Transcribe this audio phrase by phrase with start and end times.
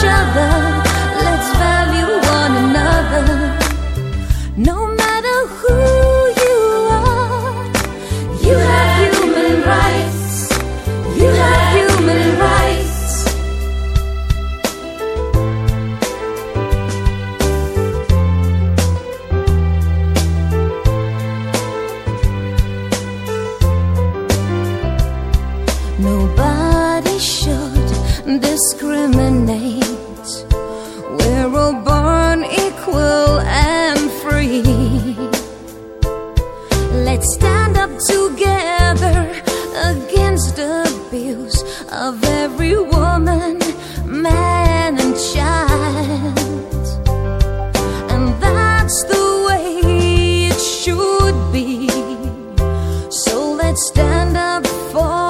[0.00, 0.52] each other.
[1.24, 3.26] Let's value one another.
[4.56, 5.76] No matter who
[6.40, 6.58] you
[6.90, 7.66] are,
[8.46, 10.22] you have human rights.
[11.20, 12.98] You have human rights.
[25.98, 26.79] Nobody
[28.38, 29.84] discriminate.
[31.18, 35.16] We're all born equal and free.
[37.06, 39.18] Let's stand up together
[39.92, 43.58] against abuse of every woman,
[44.06, 46.86] man, and child.
[48.12, 51.88] And that's the way it should be.
[53.10, 55.29] So let's stand up for.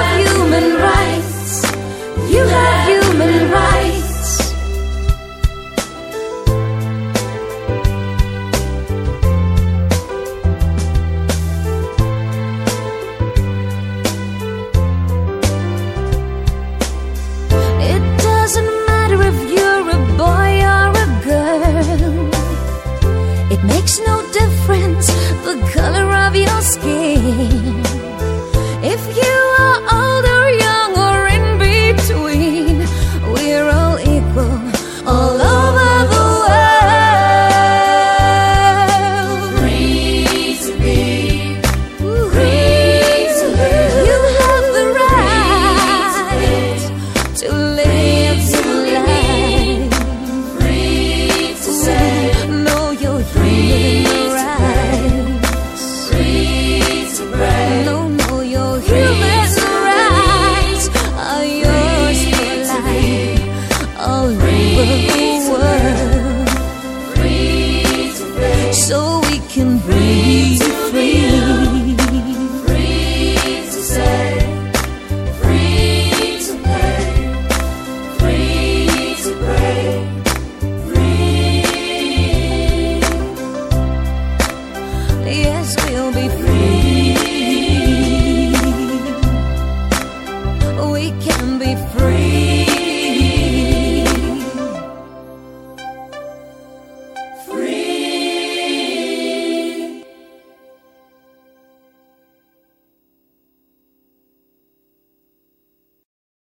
[23.81, 25.07] makes no difference
[25.43, 27.80] the color of your skin.